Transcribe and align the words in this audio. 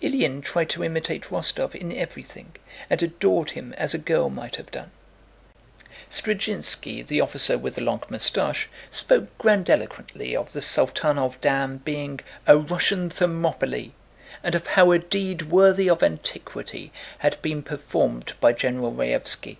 Ilyín 0.00 0.44
tried 0.44 0.68
to 0.70 0.84
imitate 0.84 1.24
Rostóv 1.24 1.74
in 1.74 1.90
everything 1.92 2.54
and 2.88 3.02
adored 3.02 3.50
him 3.50 3.72
as 3.72 3.92
a 3.94 3.98
girl 3.98 4.30
might 4.30 4.54
have 4.54 4.70
done. 4.70 4.92
Zdrzhinski, 6.08 7.04
the 7.04 7.20
officer 7.20 7.58
with 7.58 7.74
the 7.74 7.80
long 7.82 8.00
mustache, 8.08 8.68
spoke 8.92 9.36
grandiloquently 9.38 10.36
of 10.36 10.52
the 10.52 10.60
Saltánov 10.60 11.40
dam 11.40 11.78
being 11.78 12.20
"a 12.46 12.58
Russian 12.58 13.10
Thermopylae," 13.10 13.90
and 14.44 14.54
of 14.54 14.68
how 14.68 14.92
a 14.92 15.00
deed 15.00 15.50
worthy 15.50 15.90
of 15.90 16.00
antiquity 16.04 16.92
had 17.18 17.42
been 17.42 17.60
performed 17.64 18.34
by 18.40 18.52
General 18.52 18.92
Raévski. 18.92 19.56